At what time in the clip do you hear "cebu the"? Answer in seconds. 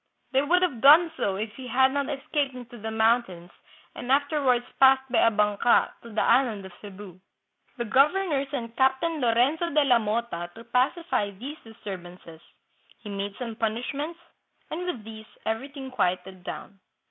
6.81-7.85